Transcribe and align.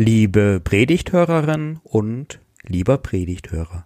Liebe 0.00 0.60
Predigthörerin 0.62 1.80
und 1.82 2.38
lieber 2.62 2.98
Predigthörer. 2.98 3.84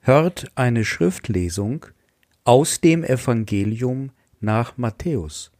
Hört 0.00 0.52
eine 0.54 0.84
Schriftlesung 0.84 1.86
aus 2.44 2.82
dem 2.82 3.04
Evangelium 3.04 4.12
nach 4.38 4.76
Matthäus. 4.76 5.50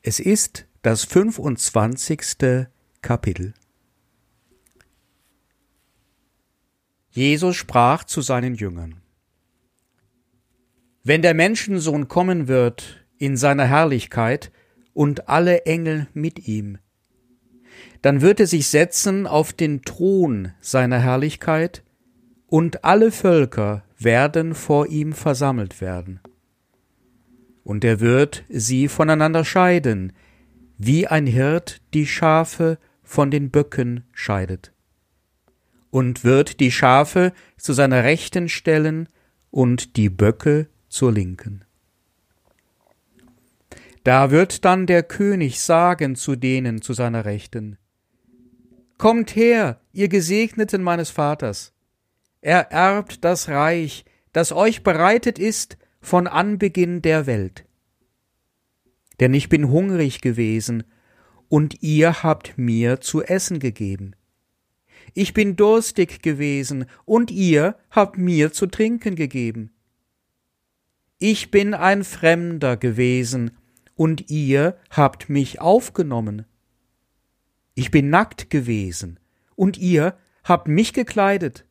Es 0.00 0.20
ist 0.20 0.68
das 0.82 1.02
25. 1.06 2.68
Kapitel. 3.00 3.52
Jesus 7.10 7.56
sprach 7.56 8.04
zu 8.04 8.20
seinen 8.20 8.54
Jüngern. 8.54 9.02
Wenn 11.02 11.20
der 11.20 11.34
Menschensohn 11.34 12.06
kommen 12.06 12.46
wird 12.46 13.04
in 13.18 13.36
seiner 13.36 13.66
Herrlichkeit 13.66 14.52
und 14.94 15.28
alle 15.28 15.66
Engel 15.66 16.06
mit 16.14 16.46
ihm, 16.46 16.78
dann 18.02 18.20
wird 18.20 18.40
er 18.40 18.46
sich 18.46 18.68
setzen 18.68 19.26
auf 19.26 19.52
den 19.52 19.82
Thron 19.82 20.52
seiner 20.60 20.98
Herrlichkeit, 20.98 21.82
und 22.46 22.84
alle 22.84 23.10
Völker 23.12 23.82
werden 23.98 24.54
vor 24.54 24.88
ihm 24.88 25.14
versammelt 25.14 25.80
werden. 25.80 26.20
Und 27.64 27.82
er 27.82 28.00
wird 28.00 28.44
sie 28.50 28.88
voneinander 28.88 29.44
scheiden, 29.44 30.12
wie 30.76 31.06
ein 31.06 31.26
Hirt 31.26 31.80
die 31.94 32.06
Schafe 32.06 32.78
von 33.02 33.30
den 33.30 33.50
Böcken 33.50 34.04
scheidet. 34.12 34.72
Und 35.90 36.24
wird 36.24 36.60
die 36.60 36.70
Schafe 36.70 37.32
zu 37.56 37.72
seiner 37.72 38.04
Rechten 38.04 38.48
stellen 38.48 39.08
und 39.50 39.96
die 39.96 40.10
Böcke 40.10 40.68
zur 40.88 41.12
Linken. 41.12 41.64
Da 44.04 44.30
wird 44.30 44.64
dann 44.64 44.86
der 44.86 45.02
König 45.02 45.60
sagen 45.60 46.16
zu 46.16 46.34
denen 46.34 46.82
zu 46.82 46.92
seiner 46.92 47.24
Rechten, 47.24 47.78
Kommt 48.98 49.34
her, 49.34 49.80
ihr 49.92 50.08
Gesegneten 50.08 50.82
meines 50.82 51.10
Vaters. 51.10 51.72
Er 52.40 52.70
erbt 52.72 53.24
das 53.24 53.48
Reich, 53.48 54.04
das 54.32 54.52
euch 54.52 54.82
bereitet 54.82 55.38
ist 55.38 55.76
von 56.00 56.26
Anbeginn 56.26 57.02
der 57.02 57.26
Welt. 57.26 57.64
Denn 59.20 59.34
ich 59.34 59.48
bin 59.48 59.70
hungrig 59.70 60.20
gewesen, 60.20 60.84
und 61.48 61.82
ihr 61.82 62.22
habt 62.22 62.56
mir 62.56 63.00
zu 63.00 63.22
essen 63.22 63.58
gegeben. 63.58 64.16
Ich 65.14 65.34
bin 65.34 65.54
durstig 65.54 66.22
gewesen, 66.22 66.86
und 67.04 67.30
ihr 67.30 67.76
habt 67.90 68.16
mir 68.18 68.52
zu 68.52 68.66
trinken 68.66 69.14
gegeben. 69.14 69.70
Ich 71.18 71.50
bin 71.50 71.74
ein 71.74 72.04
Fremder 72.04 72.76
gewesen, 72.76 73.52
und 73.94 74.30
ihr 74.30 74.76
habt 74.90 75.28
mich 75.28 75.60
aufgenommen. 75.60 76.46
Ich 77.74 77.90
bin 77.90 78.10
nackt 78.10 78.50
gewesen, 78.50 79.18
und 79.54 79.78
ihr 79.78 80.16
habt 80.44 80.68
mich 80.68 80.92
gekleidet. 80.92 81.66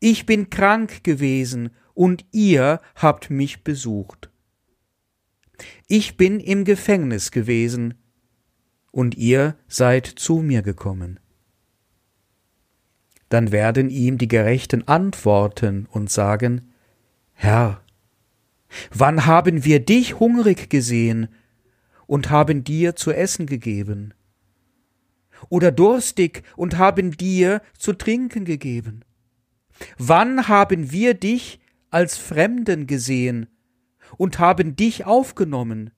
Ich 0.00 0.26
bin 0.26 0.50
krank 0.50 1.04
gewesen, 1.04 1.70
und 1.94 2.24
ihr 2.30 2.80
habt 2.94 3.30
mich 3.30 3.64
besucht. 3.64 4.30
Ich 5.88 6.16
bin 6.16 6.38
im 6.38 6.64
Gefängnis 6.64 7.30
gewesen, 7.30 7.94
und 8.92 9.16
ihr 9.16 9.56
seid 9.66 10.06
zu 10.06 10.36
mir 10.36 10.62
gekommen. 10.62 11.20
Dann 13.28 13.52
werden 13.52 13.90
ihm 13.90 14.18
die 14.18 14.28
Gerechten 14.28 14.86
antworten 14.88 15.86
und 15.90 16.10
sagen, 16.10 16.72
Herr, 17.32 17.82
wann 18.92 19.26
haben 19.26 19.64
wir 19.64 19.80
dich 19.80 20.18
hungrig 20.18 20.70
gesehen 20.70 21.28
und 22.06 22.30
haben 22.30 22.64
dir 22.64 22.96
zu 22.96 23.12
essen 23.12 23.46
gegeben? 23.46 24.14
Oder 25.48 25.70
durstig 25.70 26.42
und 26.56 26.78
haben 26.78 27.16
dir 27.16 27.62
zu 27.76 27.92
trinken 27.92 28.44
gegeben? 28.44 29.04
Wann 29.98 30.48
haben 30.48 30.90
wir 30.90 31.14
dich 31.14 31.60
als 31.90 32.16
Fremden 32.16 32.86
gesehen 32.86 33.46
und 34.16 34.38
haben 34.38 34.76
dich 34.76 35.04
aufgenommen 35.06 35.90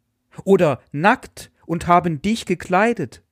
oder 0.44 0.80
nackt 0.92 1.50
und 1.66 1.86
haben 1.86 2.22
dich 2.22 2.46
gekleidet? 2.46 3.22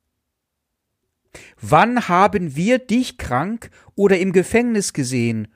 Wann 1.61 2.09
haben 2.09 2.57
wir 2.57 2.79
dich 2.79 3.19
krank 3.19 3.71
oder 3.95 4.19
im 4.19 4.33
Gefängnis 4.33 4.93
gesehen 4.93 5.49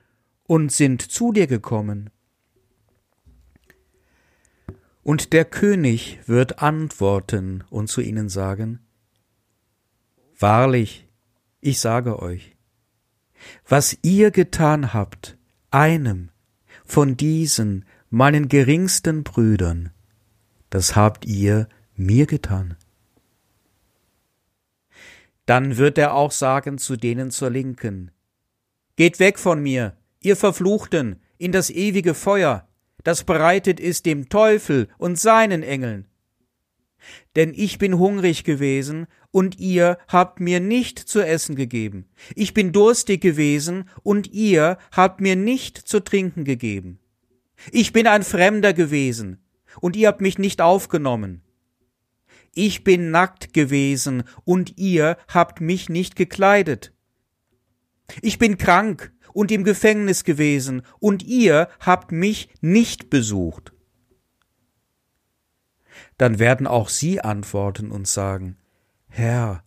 und 0.45 0.73
sind 0.73 1.03
zu 1.03 1.33
dir 1.33 1.47
gekommen? 1.47 2.11
Und 5.03 5.33
der 5.33 5.45
König 5.45 6.21
wird 6.27 6.61
antworten 6.61 7.65
und 7.71 7.89
zu 7.89 8.01
ihnen 8.01 8.29
sagen, 8.29 8.81
Wahrlich, 10.43 11.07
ich 11.61 11.79
sage 11.79 12.19
euch, 12.21 12.57
was 13.69 13.97
ihr 14.03 14.33
getan 14.33 14.93
habt, 14.93 15.39
einem 15.71 16.31
von 16.85 17.17
diesen 17.17 17.85
meinen 18.11 18.49
geringsten 18.49 19.23
Brüdern, 19.23 19.93
das 20.69 20.97
habt 20.97 21.27
ihr 21.27 21.69
mir 21.95 22.27
getan. 22.27 22.77
Dann 25.47 25.77
wird 25.77 25.97
er 25.97 26.13
auch 26.13 26.33
sagen 26.33 26.77
zu 26.79 26.97
denen 26.97 27.31
zur 27.31 27.51
Linken, 27.51 28.11
Geht 28.97 29.21
weg 29.21 29.39
von 29.39 29.63
mir, 29.63 29.97
ihr 30.19 30.37
Verfluchten, 30.37 31.23
in 31.39 31.53
das 31.53 31.71
ewige 31.71 32.15
Feuer, 32.15 32.67
das 33.05 33.23
bereitet 33.23 33.79
ist 33.79 34.07
dem 34.07 34.29
Teufel 34.29 34.89
und 34.99 35.21
seinen 35.21 35.63
Engeln. 35.63 36.09
Denn 37.37 37.53
ich 37.55 37.79
bin 37.79 37.99
hungrig 37.99 38.45
gewesen, 38.45 39.07
und 39.31 39.59
ihr 39.59 39.99
habt 40.09 40.41
mir 40.41 40.61
nicht 40.61 40.99
zu 40.99 41.21
essen 41.21 41.57
gegeben. 41.57 42.07
Ich 42.35 42.53
bin 42.53 42.73
durstig 42.73 43.21
gewesen, 43.21 43.89
und 44.03 44.33
ihr 44.33 44.79
habt 44.93 45.21
mir 45.21 45.37
nicht 45.37 45.79
zu 45.79 46.01
trinken 46.01 46.45
gegeben. 46.45 46.99
Ich 47.71 47.93
bin 47.93 48.07
ein 48.07 48.23
Fremder 48.23 48.73
gewesen, 48.73 49.39
und 49.81 49.97
ihr 49.97 50.09
habt 50.09 50.21
mich 50.21 50.39
nicht 50.39 50.61
aufgenommen. 50.61 51.43
Ich 52.55 52.85
bin 52.85 53.11
nackt 53.11 53.55
gewesen, 53.55 54.25
und 54.45 54.79
ihr 54.79 55.17
habt 55.29 55.61
mich 55.61 55.89
nicht 55.89 56.17
gekleidet. 56.17 56.93
Ich 58.21 58.39
bin 58.39 58.59
krank 58.59 59.13
und 59.33 59.51
im 59.51 59.65
Gefängnis 59.65 60.25
gewesen, 60.25 60.83
und 60.99 61.23
ihr 61.23 61.69
habt 61.81 62.13
mich 62.13 62.51
nicht 62.61 63.09
besucht 63.09 63.73
dann 66.19 66.39
werden 66.39 66.67
auch 66.67 66.89
sie 66.89 67.21
antworten 67.21 67.91
und 67.91 68.07
sagen, 68.07 68.57
Herr, 69.09 69.65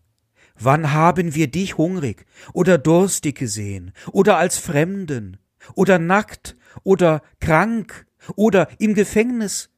wann 0.57 0.93
haben 0.93 1.35
wir 1.35 1.47
dich 1.47 1.77
hungrig 1.77 2.25
oder 2.53 2.77
durstig 2.77 3.37
gesehen 3.37 3.91
oder 4.11 4.37
als 4.37 4.57
Fremden 4.57 5.37
oder 5.73 5.99
nackt 5.99 6.55
oder 6.83 7.21
krank 7.39 8.05
oder 8.35 8.67
im 8.79 8.93
Gefängnis 8.93 9.69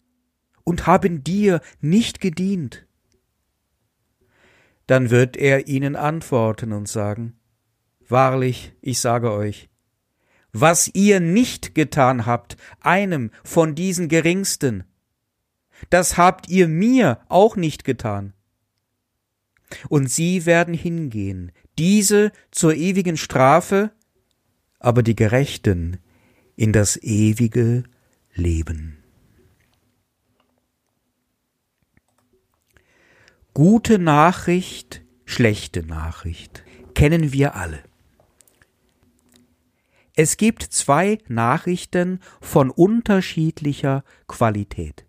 und 0.63 0.87
haben 0.87 1.23
dir 1.23 1.61
nicht 1.81 2.21
gedient? 2.21 2.85
Dann 4.85 5.09
wird 5.09 5.35
er 5.35 5.67
ihnen 5.67 5.95
antworten 5.95 6.71
und 6.71 6.87
sagen, 6.87 7.37
Wahrlich, 8.09 8.73
ich 8.81 9.01
sage 9.01 9.31
euch, 9.33 9.69
was 10.53 10.89
ihr 10.93 11.19
nicht 11.19 11.75
getan 11.75 12.25
habt, 12.25 12.55
einem 12.79 13.31
von 13.43 13.75
diesen 13.75 14.07
Geringsten, 14.07 14.85
das 15.89 16.17
habt 16.17 16.49
ihr 16.49 16.67
mir 16.67 17.19
auch 17.29 17.55
nicht 17.55 17.83
getan. 17.83 18.33
Und 19.89 20.09
sie 20.09 20.45
werden 20.45 20.73
hingehen, 20.73 21.51
diese 21.77 22.31
zur 22.51 22.73
ewigen 22.73 23.17
Strafe, 23.17 23.91
aber 24.79 25.03
die 25.03 25.15
Gerechten 25.15 25.97
in 26.55 26.71
das 26.73 26.97
ewige 26.97 27.83
Leben. 28.33 28.97
Gute 33.53 33.97
Nachricht, 33.97 35.01
schlechte 35.25 35.83
Nachricht 35.83 36.63
kennen 36.93 37.33
wir 37.33 37.55
alle. 37.55 37.79
Es 40.15 40.37
gibt 40.37 40.63
zwei 40.63 41.19
Nachrichten 41.27 42.19
von 42.39 42.71
unterschiedlicher 42.71 44.03
Qualität. 44.27 45.06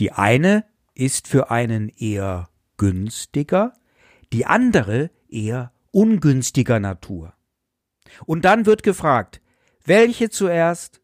Die 0.00 0.12
eine 0.12 0.64
ist 0.94 1.28
für 1.28 1.50
einen 1.50 1.88
eher 1.88 2.48
günstiger, 2.76 3.72
die 4.32 4.46
andere 4.46 5.10
eher 5.28 5.72
ungünstiger 5.90 6.80
Natur. 6.80 7.34
Und 8.26 8.44
dann 8.44 8.66
wird 8.66 8.82
gefragt, 8.82 9.40
welche 9.84 10.30
zuerst? 10.30 11.00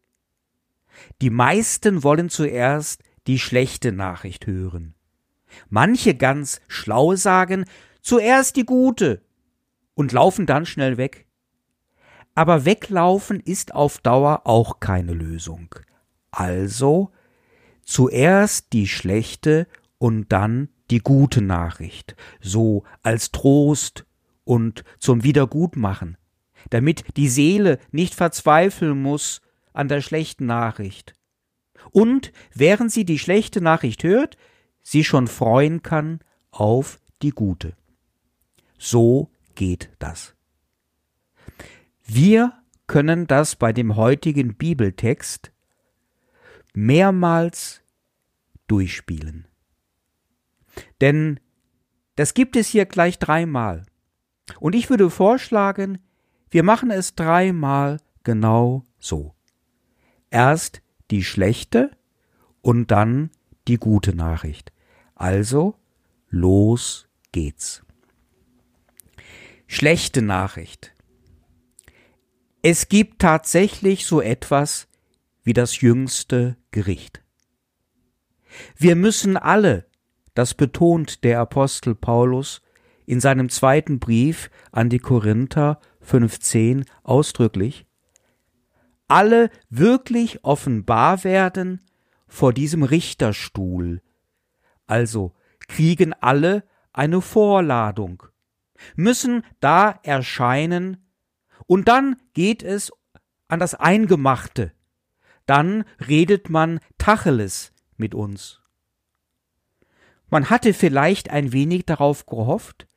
Die 1.21 1.29
meisten 1.29 2.03
wollen 2.03 2.29
zuerst 2.29 3.03
die 3.27 3.39
schlechte 3.39 3.91
Nachricht 3.91 4.47
hören. 4.47 4.95
Manche 5.69 6.15
ganz 6.15 6.61
schlau 6.67 7.15
sagen, 7.15 7.65
zuerst 8.01 8.55
die 8.55 8.65
gute 8.65 9.21
und 9.93 10.11
laufen 10.11 10.45
dann 10.45 10.65
schnell 10.65 10.97
weg. 10.97 11.27
Aber 12.35 12.65
weglaufen 12.65 13.39
ist 13.39 13.73
auf 13.73 13.99
Dauer 13.99 14.41
auch 14.45 14.79
keine 14.79 15.13
Lösung. 15.13 15.73
Also 16.31 17.11
zuerst 17.85 18.73
die 18.73 18.87
schlechte 18.87 19.67
und 19.97 20.31
dann 20.31 20.69
die 20.91 20.99
gute 20.99 21.41
Nachricht, 21.41 22.15
so 22.41 22.83
als 23.01 23.31
Trost 23.31 24.05
und 24.43 24.83
zum 24.99 25.23
Wiedergutmachen, 25.23 26.17
damit 26.69 27.05
die 27.15 27.29
Seele 27.29 27.79
nicht 27.91 28.13
verzweifeln 28.13 29.01
muss 29.01 29.41
an 29.73 29.87
der 29.87 30.01
schlechten 30.01 30.45
Nachricht. 30.45 31.13
Und 31.91 32.31
während 32.53 32.91
sie 32.91 33.05
die 33.05 33.19
schlechte 33.19 33.61
Nachricht 33.61 34.03
hört, 34.03 34.37
sie 34.81 35.03
schon 35.03 35.27
freuen 35.27 35.81
kann 35.81 36.19
auf 36.51 36.99
die 37.21 37.31
gute. 37.31 37.75
So 38.77 39.29
geht 39.55 39.89
das. 39.99 40.35
Wir 42.05 42.53
können 42.87 43.25
das 43.25 43.55
bei 43.55 43.73
dem 43.73 43.95
heutigen 43.95 44.55
Bibeltext 44.55 45.51
mehrmals 46.75 47.81
durchspielen. 48.67 49.47
Denn 51.01 51.39
das 52.15 52.33
gibt 52.33 52.55
es 52.55 52.67
hier 52.67 52.85
gleich 52.85 53.19
dreimal. 53.19 53.85
Und 54.59 54.75
ich 54.75 54.89
würde 54.89 55.09
vorschlagen, 55.09 55.99
wir 56.49 56.63
machen 56.63 56.91
es 56.91 57.15
dreimal 57.15 57.99
genau 58.23 58.83
so. 58.99 59.35
Erst 60.29 60.81
die 61.11 61.23
schlechte 61.23 61.91
und 62.61 62.91
dann 62.91 63.31
die 63.67 63.77
gute 63.77 64.15
Nachricht. 64.15 64.71
Also, 65.15 65.75
los 66.29 67.07
geht's. 67.31 67.83
Schlechte 69.67 70.21
Nachricht. 70.21 70.93
Es 72.61 72.89
gibt 72.89 73.21
tatsächlich 73.21 74.05
so 74.05 74.21
etwas 74.21 74.87
wie 75.45 75.53
das 75.53 75.79
jüngste 75.79 76.57
Gericht. 76.71 77.23
Wir 78.75 78.95
müssen 78.95 79.37
alle, 79.37 79.85
das 80.33 80.53
betont 80.53 81.23
der 81.23 81.39
Apostel 81.39 81.95
Paulus 81.95 82.61
in 83.05 83.19
seinem 83.19 83.49
zweiten 83.49 83.99
Brief 83.99 84.49
an 84.71 84.89
die 84.89 84.99
Korinther 84.99 85.79
15 86.01 86.85
ausdrücklich, 87.03 87.85
alle 89.07 89.51
wirklich 89.69 90.43
offenbar 90.43 91.23
werden 91.23 91.81
vor 92.27 92.51
diesem 92.51 92.83
Richterstuhl, 92.83 94.01
also 94.87 95.35
kriegen 95.67 96.13
alle 96.13 96.63
eine 96.91 97.21
Vorladung, 97.21 98.23
müssen 98.95 99.43
da 99.59 99.99
erscheinen, 100.03 100.97
und 101.67 101.87
dann 101.87 102.17
geht 102.33 102.63
es 102.63 102.91
an 103.47 103.59
das 103.59 103.75
Eingemachte, 103.75 104.74
dann 105.45 105.83
redet 106.07 106.49
man 106.49 106.79
Tacheles 106.97 107.71
mit 107.97 108.15
uns. 108.15 108.61
Man 110.29 110.49
hatte 110.49 110.73
vielleicht 110.73 111.29
ein 111.29 111.53
wenig 111.53 111.85
darauf 111.85 112.25
gehofft, 112.25 112.87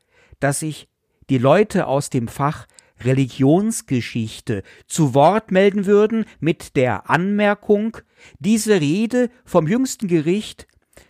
dass 0.40 0.60
sich 0.60 0.88
die 1.28 1.38
Leute 1.38 1.86
aus 1.86 2.10
dem 2.10 2.28
Fach 2.28 2.66
Religionsgeschichte 3.00 4.62
zu 4.86 5.14
Wort 5.14 5.52
melden 5.52 5.86
würden 5.86 6.24
mit 6.40 6.74
der 6.76 7.08
Anmerkung, 7.10 7.98
diese 8.38 8.80
Rede 8.80 9.30
vom 9.44 9.68
jüngsten 9.68 10.08
Gericht 10.08 10.66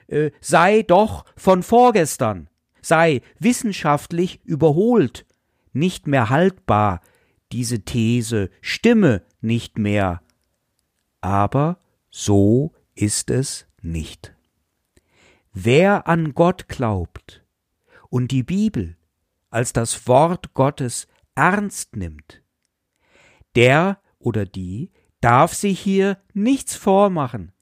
äh, 0.08 0.30
sei 0.40 0.82
doch 0.82 1.24
von 1.36 1.62
vorgestern, 1.62 2.48
sei 2.82 3.22
wissenschaftlich 3.38 4.44
überholt, 4.44 5.24
nicht 5.72 6.06
mehr 6.06 6.28
haltbar, 6.28 7.00
diese 7.52 7.84
These 7.84 8.50
stimme 8.60 9.22
nicht 9.40 9.78
mehr. 9.78 10.20
Aber 11.20 11.80
so 12.10 12.72
ist 12.94 13.30
es 13.30 13.66
nicht. 13.80 14.34
Wer 15.52 16.06
an 16.06 16.34
Gott 16.34 16.68
glaubt 16.68 17.44
und 18.10 18.30
die 18.30 18.42
Bibel 18.42 18.96
als 19.50 19.72
das 19.72 20.06
Wort 20.06 20.54
Gottes 20.54 21.06
ernst 21.34 21.96
nimmt, 21.96 22.42
der 23.54 24.00
oder 24.18 24.44
die 24.44 24.90
darf 25.20 25.54
sich 25.54 25.80
hier 25.80 26.18
nichts 26.32 26.74
vormachen. 26.76 27.52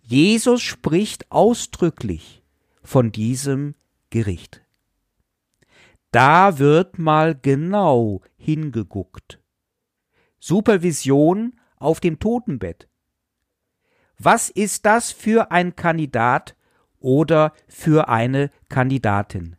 Jesus 0.00 0.62
spricht 0.62 1.30
ausdrücklich 1.30 2.42
von 2.82 3.12
diesem 3.12 3.74
Gericht. 4.10 4.62
Da 6.12 6.58
wird 6.58 6.98
mal 6.98 7.34
genau 7.34 8.22
hingeguckt. 8.36 9.40
Supervision 10.38 11.55
auf 11.76 12.00
dem 12.00 12.18
Totenbett. 12.18 12.88
Was 14.18 14.48
ist 14.50 14.86
das 14.86 15.12
für 15.12 15.50
ein 15.50 15.76
Kandidat 15.76 16.56
oder 16.98 17.52
für 17.68 18.08
eine 18.08 18.50
Kandidatin? 18.68 19.56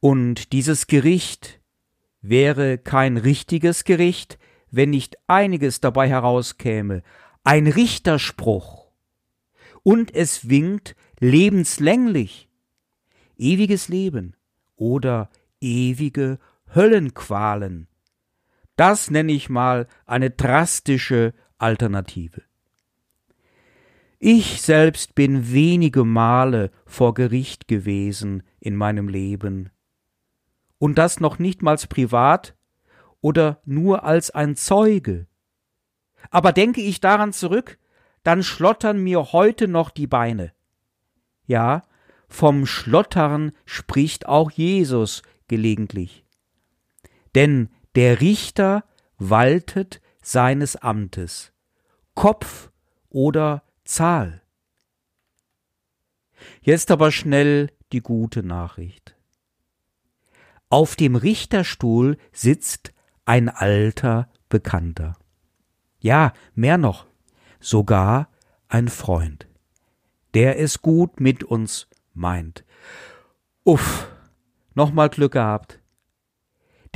Und 0.00 0.52
dieses 0.52 0.86
Gericht 0.86 1.60
wäre 2.20 2.78
kein 2.78 3.16
richtiges 3.16 3.84
Gericht, 3.84 4.38
wenn 4.70 4.90
nicht 4.90 5.16
einiges 5.26 5.80
dabei 5.80 6.08
herauskäme, 6.08 7.02
ein 7.44 7.66
Richterspruch. 7.66 8.86
Und 9.82 10.14
es 10.14 10.48
winkt 10.48 10.96
lebenslänglich, 11.20 12.48
ewiges 13.36 13.88
Leben 13.88 14.34
oder 14.74 15.30
ewige 15.60 16.38
Höllenqualen. 16.74 17.88
Das 18.76 19.10
nenne 19.10 19.32
ich 19.32 19.48
mal 19.48 19.88
eine 20.04 20.30
drastische 20.30 21.32
Alternative. 21.58 22.42
Ich 24.18 24.62
selbst 24.62 25.14
bin 25.14 25.52
wenige 25.52 26.04
Male 26.04 26.70
vor 26.84 27.14
Gericht 27.14 27.68
gewesen 27.68 28.42
in 28.60 28.76
meinem 28.76 29.08
Leben, 29.08 29.70
und 30.78 30.98
das 30.98 31.20
noch 31.20 31.38
nichtmals 31.38 31.86
privat 31.86 32.54
oder 33.20 33.60
nur 33.64 34.04
als 34.04 34.30
ein 34.30 34.56
Zeuge. 34.56 35.26
Aber 36.30 36.52
denke 36.52 36.80
ich 36.80 37.00
daran 37.00 37.32
zurück, 37.32 37.78
dann 38.22 38.42
schlottern 38.42 39.02
mir 39.02 39.32
heute 39.32 39.68
noch 39.68 39.90
die 39.90 40.06
Beine. 40.06 40.52
Ja, 41.46 41.82
vom 42.28 42.66
Schlottern 42.66 43.52
spricht 43.64 44.26
auch 44.26 44.50
Jesus 44.50 45.22
gelegentlich. 45.48 46.24
Denn 47.34 47.68
der 47.96 48.20
Richter 48.20 48.84
waltet 49.16 50.02
seines 50.22 50.76
Amtes, 50.76 51.52
Kopf 52.14 52.70
oder 53.08 53.62
Zahl. 53.84 54.42
Jetzt 56.60 56.90
aber 56.90 57.10
schnell 57.10 57.72
die 57.92 58.02
gute 58.02 58.42
Nachricht. 58.42 59.16
Auf 60.68 60.94
dem 60.94 61.16
Richterstuhl 61.16 62.18
sitzt 62.32 62.92
ein 63.24 63.48
alter 63.48 64.28
Bekannter. 64.50 65.16
Ja, 65.98 66.34
mehr 66.54 66.76
noch, 66.76 67.06
sogar 67.60 68.28
ein 68.68 68.88
Freund, 68.88 69.48
der 70.34 70.58
es 70.60 70.82
gut 70.82 71.20
mit 71.20 71.44
uns 71.44 71.88
meint. 72.12 72.64
Uff, 73.64 74.06
nochmal 74.74 75.08
Glück 75.08 75.32
gehabt. 75.32 75.80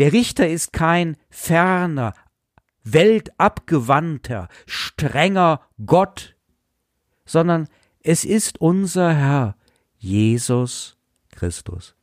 Der 0.01 0.15
Richter 0.15 0.49
ist 0.49 0.73
kein 0.73 1.19
ferner, 1.29 2.15
weltabgewandter, 2.85 4.49
strenger 4.65 5.61
Gott, 5.85 6.37
sondern 7.27 7.69
es 8.03 8.25
ist 8.25 8.63
unser 8.63 9.13
Herr, 9.13 9.57
Jesus 9.99 10.97
Christus. 11.33 11.95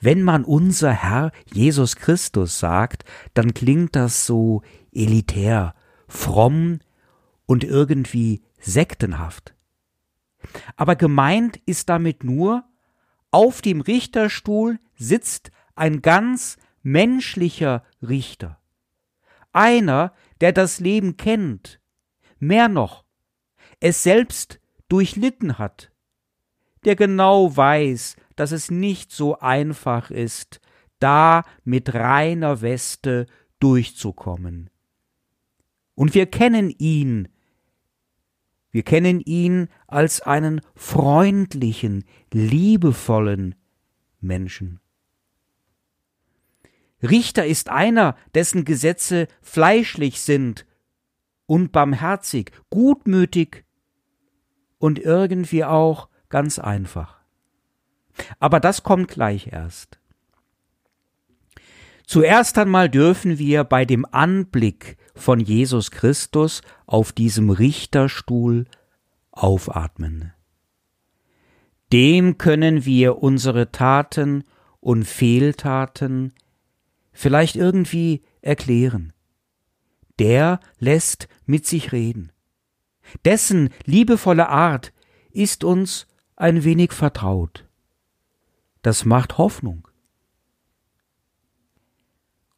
Wenn 0.00 0.22
man 0.22 0.46
unser 0.46 0.92
Herr 0.92 1.30
Jesus 1.52 1.96
Christus 1.96 2.58
sagt, 2.58 3.04
dann 3.34 3.52
klingt 3.52 3.94
das 3.94 4.24
so 4.24 4.62
elitär, 4.92 5.74
fromm 6.08 6.78
und 7.44 7.64
irgendwie 7.64 8.40
sektenhaft. 8.58 9.54
Aber 10.74 10.96
gemeint 10.96 11.58
ist 11.66 11.90
damit 11.90 12.24
nur, 12.24 12.64
auf 13.30 13.60
dem 13.60 13.82
Richterstuhl 13.82 14.78
sitzt 14.96 15.50
ein 15.80 16.02
ganz 16.02 16.58
menschlicher 16.82 17.84
Richter. 18.02 18.60
Einer, 19.52 20.12
der 20.40 20.52
das 20.52 20.78
Leben 20.78 21.16
kennt, 21.16 21.80
mehr 22.38 22.68
noch, 22.68 23.04
es 23.80 24.02
selbst 24.02 24.60
durchlitten 24.88 25.58
hat, 25.58 25.90
der 26.84 26.96
genau 26.96 27.56
weiß, 27.56 28.16
dass 28.36 28.52
es 28.52 28.70
nicht 28.70 29.10
so 29.10 29.38
einfach 29.38 30.10
ist, 30.10 30.60
da 30.98 31.44
mit 31.64 31.94
reiner 31.94 32.60
Weste 32.60 33.26
durchzukommen. 33.58 34.68
Und 35.94 36.14
wir 36.14 36.26
kennen 36.26 36.70
ihn, 36.70 37.28
wir 38.70 38.82
kennen 38.82 39.20
ihn 39.20 39.68
als 39.86 40.20
einen 40.20 40.60
freundlichen, 40.74 42.04
liebevollen 42.32 43.54
Menschen. 44.20 44.80
Richter 47.02 47.46
ist 47.46 47.68
einer, 47.68 48.16
dessen 48.34 48.64
Gesetze 48.64 49.26
fleischlich 49.40 50.20
sind 50.20 50.66
und 51.46 51.72
barmherzig, 51.72 52.52
gutmütig 52.70 53.64
und 54.78 54.98
irgendwie 54.98 55.64
auch 55.64 56.08
ganz 56.28 56.58
einfach. 56.58 57.16
Aber 58.38 58.60
das 58.60 58.82
kommt 58.82 59.08
gleich 59.08 59.48
erst. 59.52 59.98
Zuerst 62.06 62.58
einmal 62.58 62.88
dürfen 62.88 63.38
wir 63.38 63.62
bei 63.62 63.84
dem 63.84 64.04
Anblick 64.04 64.96
von 65.14 65.38
Jesus 65.38 65.92
Christus 65.92 66.60
auf 66.86 67.12
diesem 67.12 67.50
Richterstuhl 67.50 68.66
aufatmen. 69.30 70.32
Dem 71.92 72.36
können 72.36 72.84
wir 72.84 73.18
unsere 73.22 73.70
Taten 73.70 74.44
und 74.80 75.04
Fehltaten 75.04 76.32
vielleicht 77.12 77.56
irgendwie 77.56 78.22
erklären. 78.40 79.12
Der 80.18 80.60
lässt 80.78 81.28
mit 81.46 81.66
sich 81.66 81.92
reden. 81.92 82.32
Dessen 83.24 83.70
liebevolle 83.84 84.48
Art 84.48 84.92
ist 85.30 85.64
uns 85.64 86.06
ein 86.36 86.64
wenig 86.64 86.92
vertraut. 86.92 87.66
Das 88.82 89.04
macht 89.04 89.38
Hoffnung. 89.38 89.88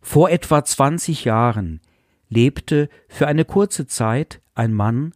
Vor 0.01 0.31
etwa 0.31 0.65
zwanzig 0.65 1.25
Jahren 1.25 1.81
lebte 2.29 2.89
für 3.09 3.27
eine 3.27 3.45
kurze 3.45 3.87
Zeit 3.87 4.41
ein 4.55 4.73
Mann 4.73 5.13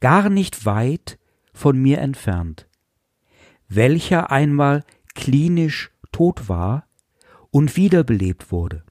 gar 0.00 0.28
nicht 0.28 0.64
weit 0.64 1.18
von 1.52 1.76
mir 1.78 1.98
entfernt, 1.98 2.68
welcher 3.68 4.30
einmal 4.30 4.84
klinisch 5.14 5.90
tot 6.12 6.48
war 6.48 6.87
und 7.50 7.76
wiederbelebt 7.76 8.52
wurde. 8.52 8.84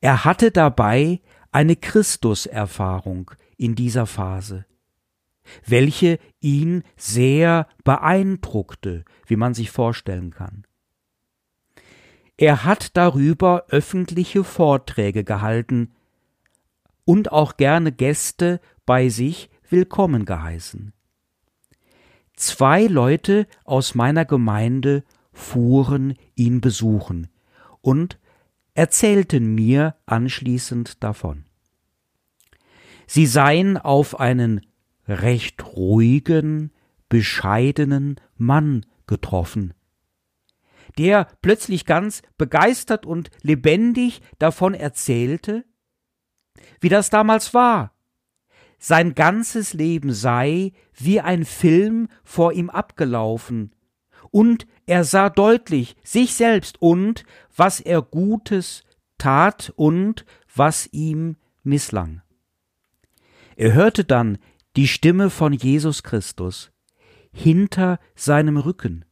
Er 0.00 0.24
hatte 0.24 0.50
dabei 0.50 1.20
eine 1.52 1.76
Christuserfahrung 1.76 3.32
in 3.56 3.74
dieser 3.74 4.06
Phase, 4.06 4.64
welche 5.66 6.18
ihn 6.40 6.84
sehr 6.96 7.66
beeindruckte, 7.84 9.04
wie 9.26 9.36
man 9.36 9.54
sich 9.54 9.70
vorstellen 9.70 10.30
kann. 10.30 10.64
Er 12.36 12.64
hat 12.64 12.96
darüber 12.96 13.66
öffentliche 13.68 14.44
Vorträge 14.44 15.24
gehalten 15.24 15.92
und 17.04 17.32
auch 17.32 17.58
gerne 17.58 17.92
Gäste 17.92 18.60
bei 18.86 19.10
sich 19.10 19.50
willkommen 19.68 20.24
geheißen. 20.24 20.94
Zwei 22.36 22.86
Leute 22.86 23.46
aus 23.64 23.94
meiner 23.94 24.24
Gemeinde 24.24 25.04
fuhren 25.40 26.14
ihn 26.36 26.60
besuchen 26.60 27.28
und 27.80 28.18
erzählten 28.74 29.54
mir 29.54 29.96
anschließend 30.06 31.02
davon. 31.02 31.44
Sie 33.06 33.26
seien 33.26 33.76
auf 33.76 34.20
einen 34.20 34.60
recht 35.08 35.64
ruhigen, 35.74 36.70
bescheidenen 37.08 38.20
Mann 38.36 38.86
getroffen, 39.06 39.74
der 40.96 41.26
plötzlich 41.42 41.84
ganz 41.84 42.22
begeistert 42.38 43.06
und 43.06 43.30
lebendig 43.42 44.20
davon 44.38 44.74
erzählte, 44.74 45.64
wie 46.80 46.88
das 46.88 47.10
damals 47.10 47.52
war. 47.52 47.92
Sein 48.78 49.14
ganzes 49.14 49.74
Leben 49.74 50.12
sei 50.12 50.72
wie 50.94 51.20
ein 51.20 51.44
Film 51.44 52.08
vor 52.22 52.52
ihm 52.52 52.70
abgelaufen, 52.70 53.74
und 54.30 54.66
er 54.90 55.04
sah 55.04 55.30
deutlich 55.30 55.94
sich 56.02 56.34
selbst 56.34 56.82
und 56.82 57.24
was 57.54 57.78
er 57.78 58.02
Gutes 58.02 58.82
tat 59.18 59.72
und 59.76 60.26
was 60.52 60.88
ihm 60.90 61.36
misslang. 61.62 62.22
Er 63.54 63.72
hörte 63.72 64.04
dann 64.04 64.38
die 64.74 64.88
Stimme 64.88 65.30
von 65.30 65.52
Jesus 65.52 66.02
Christus 66.02 66.72
hinter 67.32 68.00
seinem 68.16 68.56
Rücken, 68.56 69.04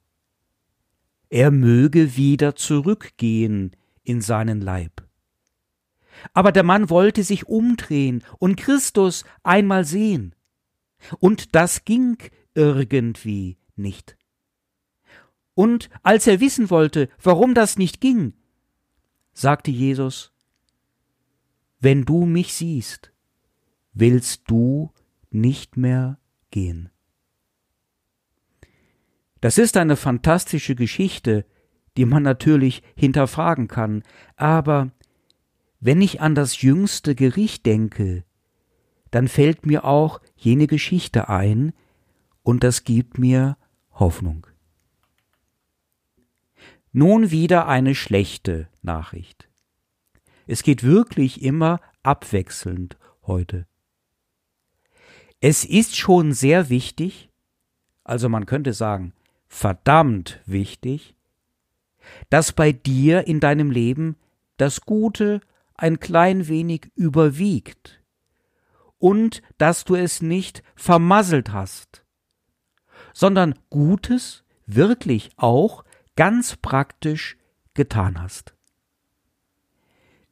er 1.31 1.53
möge 1.53 2.17
wieder 2.17 2.57
zurückgehen 2.57 3.71
in 4.03 4.21
seinen 4.21 4.61
Leib. 4.61 5.07
Aber 6.33 6.51
der 6.51 6.65
Mann 6.65 6.91
wollte 6.91 7.23
sich 7.23 7.47
umdrehen 7.47 8.25
und 8.41 8.57
Christus 8.57 9.25
einmal 9.45 9.85
sehen. 9.85 10.35
Und 11.21 11.55
das 11.55 11.85
ging 11.85 12.19
irgendwie 12.55 13.59
nicht. 13.77 14.18
Und 15.59 15.91
als 16.05 16.29
er 16.29 16.39
wissen 16.39 16.71
wollte, 16.71 17.09
warum 17.21 17.53
das 17.53 17.79
nicht 17.79 18.01
ging, 18.01 18.35
sagte 19.33 19.73
Jesus, 19.73 20.33
Wenn 21.81 22.05
du 22.05 22.27
mich 22.27 22.55
siehst, 22.55 23.13
willst 23.93 24.49
du 24.49 24.93
nicht 25.31 25.77
mehr 25.77 26.21
gehen. 26.53 26.91
Das 29.41 29.59
ist 29.59 29.77
eine 29.77 29.97
fantastische 29.97 30.77
Geschichte, 30.77 31.45
die 31.97 32.05
man 32.05 32.23
natürlich 32.23 32.85
hinterfragen 32.95 33.67
kann, 33.67 34.05
aber 34.37 34.93
wenn 35.81 36.01
ich 36.01 36.21
an 36.21 36.37
das 36.37 36.63
jüngste 36.63 37.17
Gericht 37.17 37.67
denke, 37.67 38.25
dann 39.11 39.27
fällt 39.27 39.67
mir 39.67 39.85
auch 39.85 40.21
jene 40.37 40.69
Geschichte 40.69 41.29
ein, 41.29 41.73
und 42.45 42.63
das 42.63 42.85
gibt 42.85 43.19
mir 43.19 43.57
Hoffnung. 43.91 44.47
Nun 46.99 47.31
wieder 47.31 47.69
eine 47.69 47.95
schlechte 47.95 48.67
Nachricht. 48.83 49.49
Es 50.49 50.65
geht 50.65 50.83
wirklich 50.83 51.43
immer 51.43 51.79
abwechselnd 52.03 52.99
heute. 53.23 53.69
Es 55.39 55.65
ist 55.65 55.97
schon 55.97 56.33
sehr 56.33 56.71
wichtig, 56.71 57.31
also 58.03 58.29
man 58.29 58.47
könnte 58.47 58.73
sagen, 58.73 59.13
verdammt 59.47 60.41
wichtig, 60.45 61.15
dass 62.31 62.51
bei 62.51 62.73
dir 62.73 63.29
in 63.29 63.39
deinem 63.39 63.71
Leben 63.71 64.17
das 64.57 64.81
Gute 64.81 65.41
ein 65.75 66.01
klein 66.01 66.49
wenig 66.49 66.91
überwiegt 66.97 68.03
und 68.99 69.41
dass 69.57 69.85
du 69.85 69.95
es 69.95 70.21
nicht 70.21 70.65
vermasselt 70.75 71.53
hast, 71.53 72.05
sondern 73.13 73.57
Gutes 73.71 74.43
wirklich 74.67 75.31
auch 75.37 75.85
ganz 76.19 76.57
praktisch 76.57 77.37
getan 77.75 78.21
hast. 78.21 78.57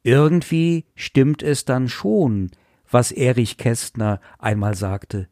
Irgendwie 0.03 0.85
stimmt 0.97 1.45
es 1.45 1.65
dann 1.65 1.89
schon, 1.89 2.51
was 2.91 3.13
Erich 3.13 3.57
Kästner 3.57 4.21
einmal 4.41 4.75
sagte. 4.75 5.29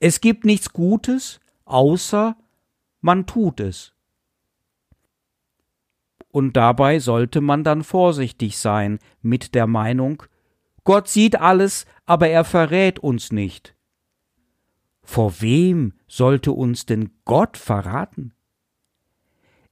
Es 0.00 0.20
gibt 0.20 0.44
nichts 0.44 0.74
Gutes, 0.74 1.40
außer 1.64 2.36
man 3.00 3.24
tut 3.24 3.58
es. 3.58 3.94
Und 6.28 6.58
dabei 6.58 6.98
sollte 6.98 7.40
man 7.40 7.64
dann 7.64 7.84
vorsichtig 7.84 8.58
sein 8.58 8.98
mit 9.22 9.54
der 9.54 9.66
Meinung, 9.66 10.24
Gott 10.84 11.08
sieht 11.08 11.40
alles, 11.40 11.86
aber 12.04 12.28
er 12.28 12.44
verrät 12.44 12.98
uns 12.98 13.32
nicht. 13.32 13.74
Vor 15.02 15.40
wem 15.40 15.94
sollte 16.06 16.52
uns 16.52 16.84
denn 16.84 17.12
Gott 17.24 17.56
verraten? 17.56 18.34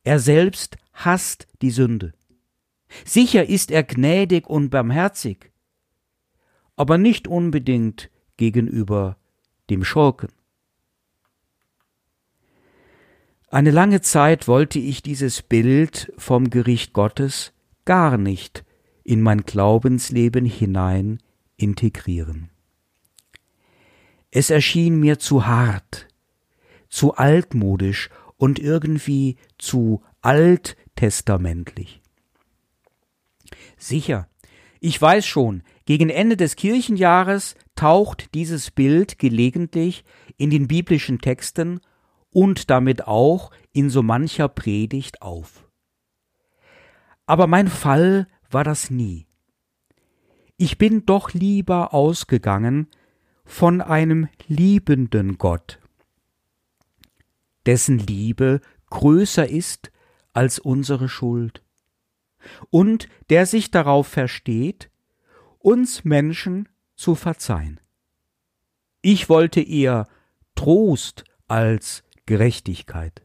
Er 0.04 0.18
selbst 0.18 0.76
hasst 0.92 1.47
die 1.62 1.71
Sünde. 1.71 2.12
Sicher 3.04 3.49
ist 3.49 3.71
er 3.71 3.82
gnädig 3.82 4.49
und 4.49 4.71
barmherzig, 4.71 5.52
aber 6.76 6.99
nicht 6.99 7.28
unbedingt 7.28 8.11
gegenüber 8.37 9.16
dem 9.71 9.85
Schurken. 9.85 10.30
Eine 13.49 13.71
lange 13.71 14.00
Zeit 14.00 14.49
wollte 14.49 14.78
ich 14.78 15.02
dieses 15.02 15.42
Bild 15.42 16.12
vom 16.16 16.50
Gericht 16.50 16.92
Gottes 16.94 17.52
gar 17.85 18.16
nicht 18.16 18.64
in 19.04 19.21
mein 19.21 19.42
Glaubensleben 19.42 20.44
hinein 20.44 21.18
integrieren. 21.56 22.50
Es 24.30 24.49
erschien 24.49 24.99
mir 24.99 25.18
zu 25.18 25.47
hart, 25.47 26.09
zu 26.88 27.14
altmodisch 27.14 28.09
und 28.43 28.59
irgendwie 28.59 29.37
zu 29.57 30.03
alttestamentlich. 30.21 32.03
Sicher, 33.77 34.29
ich 34.81 35.01
weiß 35.01 35.25
schon, 35.25 35.63
gegen 35.85 36.11
Ende 36.11 36.37
des 36.37 36.57
Kirchenjahres 36.57 37.55
taucht 37.77 38.35
dieses 38.35 38.73
Bild 38.73 39.21
gelegentlich 39.21 40.03
in 40.39 40.51
den 40.51 40.67
biblischen 40.67 41.21
Texten 41.21 41.79
und 42.31 42.69
damit 42.69 43.07
auch 43.07 43.53
in 43.73 43.91
so 43.91 44.03
mancher 44.03 44.49
Predigt 44.49 45.23
auf. 45.23 45.71
Aber 47.27 47.47
mein 47.47 47.69
Fall 47.69 48.27
war 48.51 48.65
das 48.65 48.91
nie. 48.91 49.29
Ich 50.57 50.79
bin 50.79 51.07
doch 51.07 51.33
lieber 51.33 51.95
ausgegangen 51.95 52.89
von 53.45 53.81
einem 53.81 54.29
liebenden 54.49 55.39
Gott, 55.39 55.79
dessen 57.66 57.99
Liebe 57.99 58.61
größer 58.90 59.49
ist 59.49 59.90
als 60.33 60.59
unsere 60.59 61.09
Schuld, 61.09 61.62
und 62.71 63.09
der 63.31 63.47
sich 63.47 63.71
darauf 63.71 64.07
versteht, 64.07 64.90
uns 65.59 66.04
Menschen 66.04 66.69
zu 66.97 67.14
verzeihen. 67.14 67.81
Ich 69.00 69.28
wollte 69.28 69.61
eher 69.61 70.09
Trost 70.54 71.25
als 71.49 72.02
Gerechtigkeit. 72.26 73.23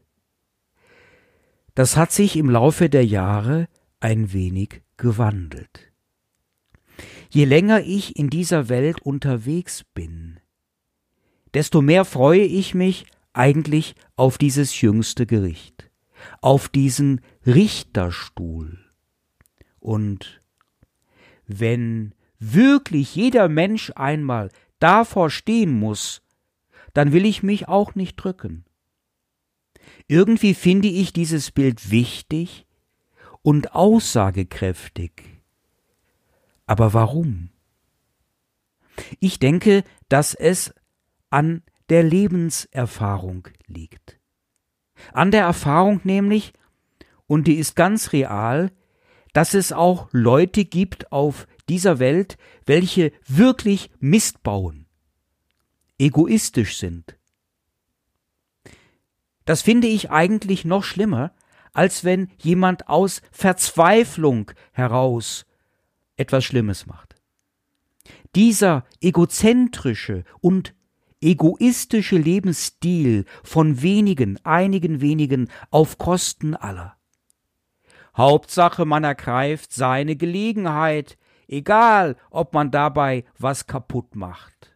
Das 1.74 1.96
hat 1.96 2.10
sich 2.12 2.36
im 2.36 2.50
Laufe 2.50 2.88
der 2.88 3.04
Jahre 3.04 3.68
ein 4.00 4.32
wenig 4.32 4.82
gewandelt. 4.96 5.92
Je 7.30 7.44
länger 7.44 7.82
ich 7.82 8.16
in 8.16 8.30
dieser 8.30 8.68
Welt 8.68 9.00
unterwegs 9.02 9.84
bin, 9.94 10.40
desto 11.54 11.80
mehr 11.80 12.04
freue 12.04 12.42
ich 12.42 12.74
mich 12.74 13.06
eigentlich 13.32 13.94
auf 14.16 14.38
dieses 14.38 14.80
jüngste 14.80 15.26
Gericht, 15.26 15.90
auf 16.40 16.68
diesen 16.68 17.20
Richterstuhl. 17.46 18.78
Und 19.78 20.40
wenn 21.46 22.14
wirklich 22.38 23.14
jeder 23.14 23.48
Mensch 23.48 23.92
einmal 23.96 24.50
davor 24.78 25.30
stehen 25.30 25.72
muss, 25.78 26.22
dann 26.94 27.12
will 27.12 27.26
ich 27.26 27.42
mich 27.42 27.68
auch 27.68 27.94
nicht 27.94 28.16
drücken. 28.16 28.64
Irgendwie 30.06 30.54
finde 30.54 30.88
ich 30.88 31.12
dieses 31.12 31.50
Bild 31.50 31.90
wichtig 31.90 32.66
und 33.42 33.74
aussagekräftig. 33.74 35.22
Aber 36.66 36.92
warum? 36.92 37.50
Ich 39.20 39.38
denke, 39.38 39.84
dass 40.08 40.34
es 40.34 40.74
an 41.30 41.62
der 41.88 42.02
Lebenserfahrung 42.02 43.48
liegt. 43.66 44.18
An 45.12 45.30
der 45.30 45.42
Erfahrung 45.42 46.00
nämlich, 46.04 46.52
und 47.26 47.46
die 47.46 47.54
ist 47.54 47.76
ganz 47.76 48.12
real, 48.12 48.72
dass 49.32 49.54
es 49.54 49.72
auch 49.72 50.08
Leute 50.12 50.64
gibt 50.64 51.12
auf 51.12 51.46
dieser 51.68 51.98
Welt, 51.98 52.36
welche 52.66 53.12
wirklich 53.26 53.90
Mist 54.00 54.42
bauen, 54.42 54.86
egoistisch 55.98 56.78
sind. 56.78 57.16
Das 59.44 59.62
finde 59.62 59.86
ich 59.86 60.10
eigentlich 60.10 60.64
noch 60.64 60.84
schlimmer, 60.84 61.32
als 61.72 62.04
wenn 62.04 62.30
jemand 62.38 62.88
aus 62.88 63.22
Verzweiflung 63.30 64.50
heraus 64.72 65.46
etwas 66.16 66.44
Schlimmes 66.44 66.86
macht. 66.86 67.14
Dieser 68.34 68.84
egozentrische 69.00 70.24
und 70.40 70.74
egoistische 71.20 72.16
Lebensstil 72.16 73.24
von 73.42 73.82
wenigen, 73.82 74.38
einigen 74.44 75.00
wenigen 75.00 75.48
auf 75.70 75.98
Kosten 75.98 76.54
aller. 76.54 76.96
Hauptsache, 78.16 78.84
man 78.84 79.04
ergreift 79.04 79.72
seine 79.72 80.16
Gelegenheit, 80.16 81.18
egal 81.46 82.16
ob 82.30 82.52
man 82.52 82.70
dabei 82.70 83.24
was 83.38 83.66
kaputt 83.66 84.16
macht. 84.16 84.74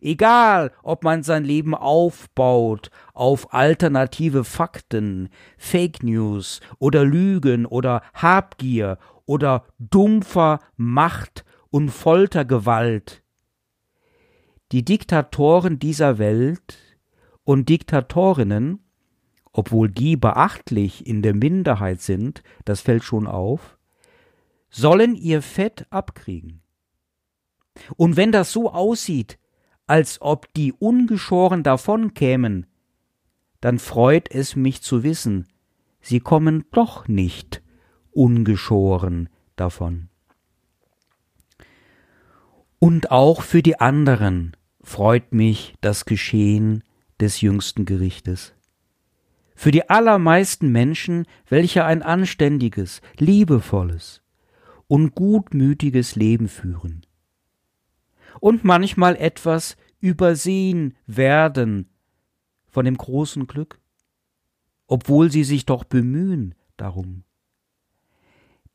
Egal, 0.00 0.72
ob 0.82 1.04
man 1.04 1.22
sein 1.22 1.44
Leben 1.44 1.74
aufbaut 1.74 2.90
auf 3.12 3.54
alternative 3.54 4.44
Fakten, 4.44 5.28
Fake 5.56 6.02
News 6.02 6.60
oder 6.78 7.04
Lügen 7.04 7.64
oder 7.64 8.02
Habgier 8.12 8.98
oder 9.24 9.64
dumpfer 9.78 10.58
Macht 10.76 11.44
und 11.70 11.90
Foltergewalt. 11.90 13.23
Die 14.74 14.84
Diktatoren 14.84 15.78
dieser 15.78 16.18
Welt 16.18 16.98
und 17.44 17.68
Diktatorinnen, 17.68 18.80
obwohl 19.52 19.88
die 19.88 20.16
beachtlich 20.16 21.06
in 21.06 21.22
der 21.22 21.32
Minderheit 21.32 22.00
sind, 22.00 22.42
das 22.64 22.80
fällt 22.80 23.04
schon 23.04 23.28
auf, 23.28 23.78
sollen 24.70 25.14
ihr 25.14 25.42
Fett 25.42 25.86
abkriegen. 25.90 26.60
Und 27.96 28.16
wenn 28.16 28.32
das 28.32 28.50
so 28.50 28.72
aussieht, 28.72 29.38
als 29.86 30.20
ob 30.20 30.52
die 30.54 30.72
ungeschoren 30.72 31.62
davonkämen, 31.62 32.66
dann 33.60 33.78
freut 33.78 34.28
es 34.28 34.56
mich 34.56 34.82
zu 34.82 35.04
wissen, 35.04 35.46
sie 36.00 36.18
kommen 36.18 36.64
doch 36.72 37.06
nicht 37.06 37.62
ungeschoren 38.10 39.28
davon. 39.54 40.08
Und 42.80 43.12
auch 43.12 43.42
für 43.42 43.62
die 43.62 43.78
anderen 43.78 44.56
freut 44.84 45.32
mich 45.32 45.74
das 45.80 46.04
Geschehen 46.04 46.84
des 47.18 47.40
jüngsten 47.40 47.84
Gerichtes. 47.84 48.54
Für 49.56 49.70
die 49.70 49.88
allermeisten 49.88 50.70
Menschen, 50.70 51.26
welche 51.48 51.84
ein 51.84 52.02
anständiges, 52.02 53.00
liebevolles 53.18 54.22
und 54.86 55.14
gutmütiges 55.14 56.16
Leben 56.16 56.48
führen. 56.48 57.06
Und 58.40 58.64
manchmal 58.64 59.16
etwas 59.16 59.76
übersehen 60.00 60.96
werden 61.06 61.88
von 62.68 62.84
dem 62.84 62.98
großen 62.98 63.46
Glück, 63.46 63.80
obwohl 64.86 65.30
sie 65.30 65.44
sich 65.44 65.64
doch 65.64 65.84
bemühen 65.84 66.54
darum. 66.76 67.24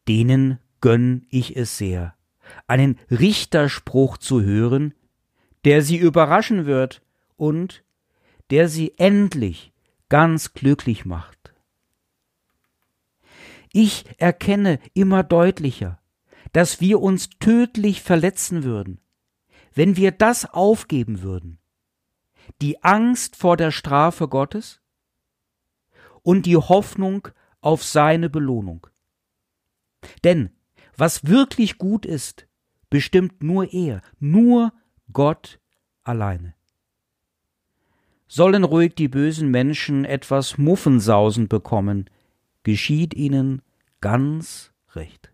Denen 0.08 0.60
gönn 0.82 1.28
ich 1.30 1.56
es 1.56 1.78
sehr, 1.78 2.15
einen 2.65 2.98
Richterspruch 3.12 4.17
zu 4.17 4.41
hören, 4.41 4.93
der 5.65 5.82
sie 5.82 5.98
überraschen 5.98 6.65
wird 6.65 7.02
und 7.36 7.84
der 8.50 8.69
sie 8.69 8.93
endlich 8.98 9.72
ganz 10.10 10.54
glücklich 10.54 11.06
macht. 11.06 11.54
Ich 13.72 14.06
erkenne 14.17 14.80
immer 14.93 15.24
deutlicher, 15.24 16.00
dass 16.54 16.82
wir 16.82 17.00
uns 17.00 17.30
tödlich 17.39 18.02
verletzen 18.02 18.63
würden, 18.63 19.00
wenn 19.74 19.95
wir 19.95 20.12
das 20.12 20.45
aufgeben 20.45 21.22
würden, 21.22 21.60
die 22.62 22.84
Angst 22.84 23.36
vor 23.36 23.58
der 23.58 23.72
Strafe 23.72 24.28
Gottes 24.28 24.82
und 26.24 26.48
die 26.48 26.58
Hoffnung 26.58 27.28
auf 27.62 27.84
seine 27.84 28.30
Belohnung. 28.30 28.88
Denn 30.24 30.52
was 30.98 31.28
wirklich 31.28 31.78
gut 31.78 32.06
ist, 32.06 32.48
bestimmt 32.89 33.43
nur 33.43 33.72
er, 33.72 34.02
nur 34.19 34.74
Gott 35.13 35.60
alleine. 36.04 36.54
Sollen 38.28 38.63
ruhig 38.63 38.93
die 38.95 39.08
bösen 39.08 39.50
Menschen 39.50 40.06
etwas 40.06 40.58
Muffensausen 40.58 41.48
bekommen, 41.48 42.10
geschieht 42.63 43.13
ihnen 43.15 43.62
ganz 44.02 44.72
recht. 44.93 45.32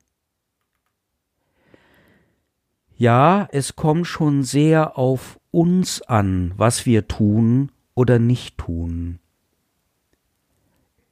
Ja, 2.98 3.50
es 3.52 3.76
kommt 3.76 4.08
schon 4.08 4.44
sehr 4.44 4.98
auf 4.98 5.40
uns 5.52 6.02
an, 6.02 6.54
was 6.56 6.86
wir 6.86 7.10
tun 7.10 7.72
oder 7.94 8.20
nicht 8.20 8.58
tun. 8.58 9.20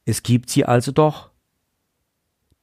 Es 0.05 0.23
gibt 0.23 0.49
sie 0.49 0.65
also 0.65 0.93
doch, 0.93 1.31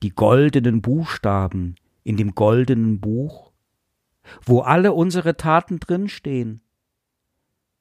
die 0.02 0.10
goldenen 0.10 0.80
Buchstaben 0.80 1.76
in 2.04 2.16
dem 2.16 2.34
goldenen 2.34 3.00
Buch, 3.00 3.49
wo 4.44 4.60
alle 4.60 4.92
unsere 4.92 5.36
Taten 5.36 5.80
drinstehen. 5.80 6.60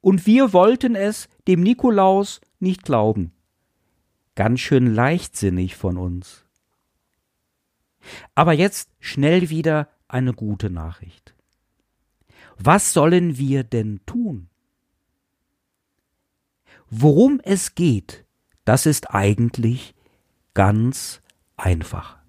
Und 0.00 0.26
wir 0.26 0.52
wollten 0.52 0.94
es 0.94 1.28
dem 1.46 1.62
Nikolaus 1.62 2.40
nicht 2.58 2.84
glauben. 2.84 3.32
Ganz 4.34 4.60
schön 4.60 4.94
leichtsinnig 4.94 5.76
von 5.76 5.96
uns. 5.96 6.44
Aber 8.34 8.52
jetzt 8.52 8.90
schnell 8.98 9.50
wieder 9.50 9.88
eine 10.08 10.32
gute 10.32 10.70
Nachricht. 10.70 11.34
Was 12.56 12.92
sollen 12.92 13.36
wir 13.38 13.64
denn 13.64 14.00
tun? 14.06 14.48
Worum 16.90 17.40
es 17.42 17.74
geht, 17.74 18.24
das 18.64 18.86
ist 18.86 19.14
eigentlich 19.14 19.94
ganz 20.54 21.20
einfach. 21.56 22.19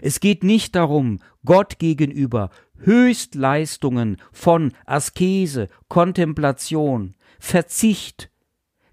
Es 0.00 0.20
geht 0.20 0.44
nicht 0.44 0.74
darum, 0.74 1.20
Gott 1.44 1.78
gegenüber 1.78 2.50
Höchstleistungen 2.78 4.16
von 4.32 4.72
Askese, 4.86 5.68
Kontemplation, 5.88 7.14
Verzicht, 7.38 8.30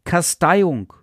Kasteiung 0.03 0.93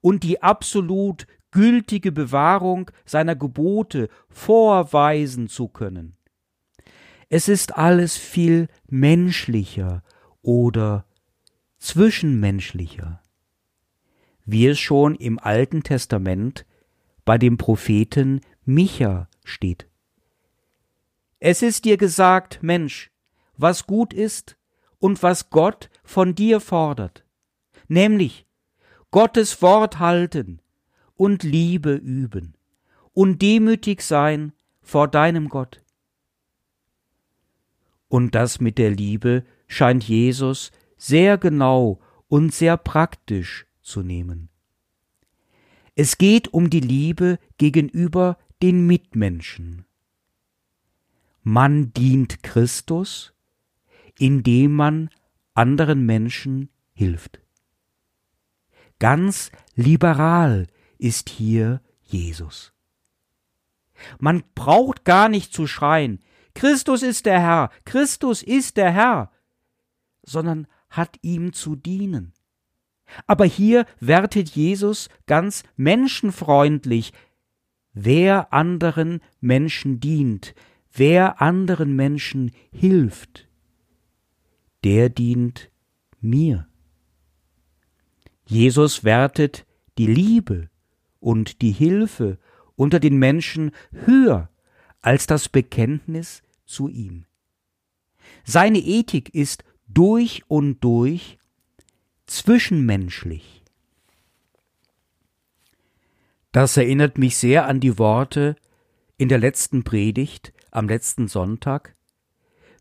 und 0.00 0.22
die 0.22 0.42
absolut 0.42 1.26
gültige 1.50 2.12
Bewahrung 2.12 2.90
seiner 3.04 3.36
Gebote 3.36 4.08
vorweisen 4.28 5.48
zu 5.48 5.68
können. 5.68 6.16
Es 7.28 7.48
ist 7.48 7.76
alles 7.76 8.16
viel 8.16 8.68
menschlicher 8.88 10.02
oder 10.42 11.06
zwischenmenschlicher, 11.78 13.22
wie 14.44 14.66
es 14.66 14.78
schon 14.78 15.14
im 15.14 15.38
Alten 15.38 15.82
Testament 15.82 16.66
bei 17.24 17.38
dem 17.38 17.56
Propheten 17.56 18.40
Micha 18.64 19.28
steht. 19.44 19.88
Es 21.38 21.62
ist 21.62 21.84
dir 21.84 21.96
gesagt, 21.96 22.62
Mensch, 22.62 23.10
was 23.56 23.86
gut 23.86 24.12
ist 24.12 24.56
und 24.98 25.22
was 25.22 25.50
Gott 25.50 25.90
von 26.02 26.34
dir 26.34 26.60
fordert, 26.60 27.24
nämlich 27.88 28.46
Gottes 29.10 29.60
Wort 29.62 29.98
halten 29.98 30.60
und 31.14 31.42
Liebe 31.42 31.94
üben 31.94 32.54
und 33.12 33.42
demütig 33.42 34.02
sein 34.02 34.52
vor 34.82 35.08
deinem 35.08 35.48
Gott. 35.48 35.82
Und 38.08 38.34
das 38.34 38.60
mit 38.60 38.78
der 38.78 38.90
Liebe 38.90 39.44
scheint 39.66 40.04
Jesus 40.04 40.72
sehr 40.96 41.38
genau 41.38 42.00
und 42.28 42.54
sehr 42.54 42.76
praktisch 42.76 43.66
zu 43.82 44.02
nehmen. 44.02 44.48
Es 45.96 46.18
geht 46.18 46.52
um 46.52 46.70
die 46.70 46.80
Liebe 46.80 47.38
gegenüber 47.58 48.36
den 48.62 48.86
Mitmenschen. 48.86 49.84
Man 51.42 51.92
dient 51.92 52.42
Christus, 52.42 53.32
indem 54.18 54.74
man 54.74 55.10
anderen 55.54 56.04
Menschen 56.04 56.70
hilft. 56.94 57.40
Ganz 58.98 59.52
liberal 59.74 60.66
ist 60.98 61.28
hier 61.28 61.80
Jesus. 62.02 62.72
Man 64.18 64.42
braucht 64.54 65.04
gar 65.04 65.28
nicht 65.28 65.52
zu 65.52 65.66
schreien, 65.66 66.20
Christus 66.54 67.02
ist 67.02 67.26
der 67.26 67.40
Herr, 67.40 67.70
Christus 67.84 68.42
ist 68.42 68.76
der 68.76 68.92
Herr, 68.92 69.32
sondern 70.22 70.66
hat 70.88 71.18
ihm 71.22 71.52
zu 71.52 71.76
dienen. 71.76 72.32
Aber 73.26 73.44
hier 73.44 73.86
wertet 74.00 74.50
Jesus 74.50 75.08
ganz 75.26 75.62
menschenfreundlich, 75.76 77.12
wer 77.92 78.52
anderen 78.52 79.20
Menschen 79.40 80.00
dient, 80.00 80.54
wer 80.92 81.40
anderen 81.40 81.94
Menschen 81.94 82.52
hilft, 82.72 83.48
der 84.82 85.08
dient 85.08 85.70
mir. 86.20 86.66
Jesus 88.46 89.04
wertet 89.04 89.66
die 89.96 90.06
Liebe 90.06 90.68
und 91.20 91.62
die 91.62 91.72
Hilfe 91.72 92.38
unter 92.76 93.00
den 93.00 93.16
Menschen 93.18 93.70
höher 94.04 94.50
als 95.00 95.26
das 95.26 95.48
Bekenntnis 95.48 96.42
zu 96.66 96.88
ihm. 96.88 97.26
Seine 98.44 98.78
Ethik 98.78 99.34
ist 99.34 99.64
durch 99.86 100.42
und 100.48 100.82
durch 100.82 101.38
zwischenmenschlich. 102.26 103.62
Das 106.52 106.76
erinnert 106.76 107.18
mich 107.18 107.36
sehr 107.36 107.66
an 107.66 107.80
die 107.80 107.98
Worte 107.98 108.56
in 109.16 109.28
der 109.28 109.38
letzten 109.38 109.84
Predigt 109.84 110.52
am 110.70 110.88
letzten 110.88 111.28
Sonntag, 111.28 111.94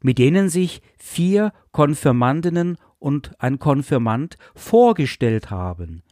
mit 0.02 0.18
denen 0.18 0.50
sich 0.50 0.82
vier 0.98 1.54
Konfirmandinnen 1.72 2.78
und 3.00 3.40
ein 3.40 3.60
Konfirmand 3.60 4.38
vorgestellt 4.56 5.50
haben 5.50 6.04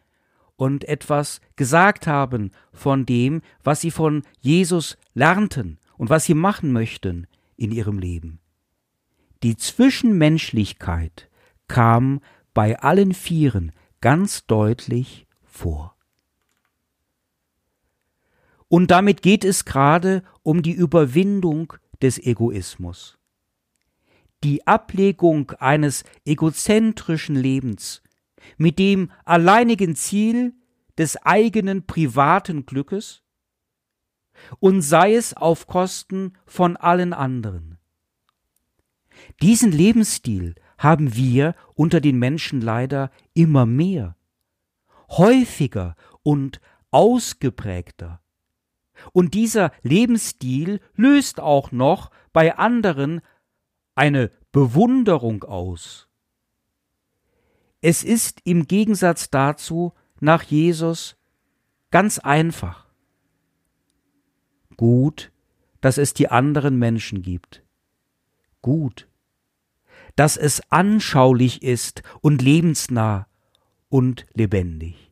und 0.56 0.86
etwas 0.86 1.42
gesagt 1.56 2.08
haben 2.08 2.52
von 2.72 3.06
dem, 3.06 3.42
was 3.64 3.82
sie 3.82 3.92
von 3.92 4.24
Jesus 4.40 4.98
lernten 5.14 5.80
und 5.98 6.10
was 6.10 6.26
sie 6.26 6.36
machen 6.36 6.72
möchten 6.72 7.28
in 7.58 7.72
ihrem 7.72 7.98
Leben. 7.98 8.40
Die 9.44 9.58
Zwischenmenschlichkeit 9.58 11.30
kam 11.68 12.22
bei 12.54 12.80
allen 12.80 13.14
Vieren 13.14 13.72
ganz 14.02 14.46
deutlich 14.46 15.28
vor. 15.44 15.96
Und 18.68 18.90
damit 18.90 19.22
geht 19.22 19.44
es 19.44 19.66
gerade 19.66 20.24
um 20.44 20.62
die 20.64 20.72
Überwindung 20.72 21.74
des 22.02 22.18
Egoismus. 22.18 23.18
Die 24.44 24.66
Ablegung 24.66 25.52
eines 25.60 26.04
egozentrischen 26.26 27.36
Lebens 27.36 28.02
mit 28.58 28.80
dem 28.80 29.12
alleinigen 29.26 29.96
Ziel 29.96 30.54
des 30.98 31.18
eigenen 31.18 31.86
privaten 31.86 32.66
Glückes 32.66 33.24
und 34.60 34.82
sei 34.82 35.16
es 35.16 35.36
auf 35.36 35.68
Kosten 35.68 36.38
von 36.46 36.78
allen 36.78 37.14
anderen. 37.14 37.78
Diesen 39.42 39.72
Lebensstil 39.72 40.56
haben 40.78 41.16
wir 41.16 41.56
unter 41.82 42.00
den 42.00 42.20
Menschen 42.20 42.62
leider 42.62 43.10
immer 43.34 43.66
mehr, 43.66 44.16
häufiger 45.10 45.96
und 46.22 46.62
ausgeprägter. 46.92 48.22
Und 49.14 49.34
dieser 49.34 49.72
Lebensstil 49.82 50.80
löst 50.94 51.40
auch 51.40 51.72
noch 51.72 52.12
bei 52.34 52.56
anderen 52.56 53.22
eine 53.96 54.30
Bewunderung 54.52 55.44
aus. 55.44 56.08
Es 57.82 58.04
ist 58.04 58.42
im 58.44 58.68
Gegensatz 58.68 59.32
dazu 59.32 59.94
nach 60.20 60.44
Jesus 60.44 61.18
ganz 61.90 62.20
einfach. 62.20 62.86
Gut, 64.78 65.32
dass 65.82 65.98
es 65.98 66.14
die 66.14 66.30
anderen 66.30 66.78
Menschen 66.78 67.24
gibt. 67.24 67.64
Gut, 68.62 69.08
dass 70.16 70.38
es 70.38 70.62
anschaulich 70.72 71.64
ist 71.64 72.04
und 72.22 72.42
lebensnah 72.42 73.28
und 73.90 74.26
lebendig. 74.34 75.12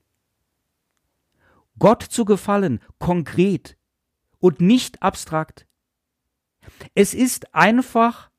Gott 1.78 2.04
zu 2.04 2.26
gefallen, 2.26 2.80
konkret 3.00 3.78
und 4.40 4.62
nicht 4.62 5.02
abstrakt. 5.02 5.66
Es 6.94 7.14
ist 7.14 7.56
einfach 7.56 8.30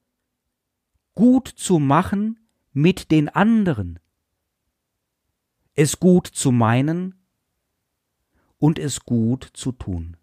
gut 1.14 1.48
zu 1.48 1.78
machen 1.78 2.38
mit 2.72 3.10
den 3.10 3.28
anderen, 3.28 3.98
es 5.74 5.98
gut 5.98 6.26
zu 6.26 6.52
meinen 6.52 7.14
und 8.58 8.78
es 8.78 9.00
gut 9.00 9.44
zu 9.54 9.72
tun. 9.72 10.16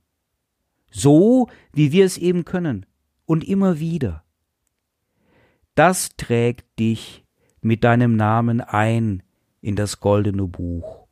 So, 0.90 1.50
wie 1.74 1.92
wir 1.92 2.06
es 2.06 2.18
eben 2.18 2.46
können 2.46 2.86
und 3.26 3.44
immer 3.44 3.80
wieder 3.80 4.24
das 5.78 6.10
trägt 6.18 6.80
dich 6.80 7.24
mit 7.62 7.84
deinem 7.84 8.16
Namen 8.16 8.62
ein 8.62 9.22
in 9.62 9.76
das 9.76 10.00
goldene 10.00 10.48
Buch. 10.48 11.06